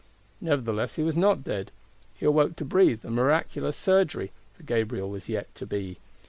[0.41, 1.69] Nevertheless he was not dead:
[2.15, 5.99] he awoke to breathe, and miraculous surgery;—for Gabriel was yet to be.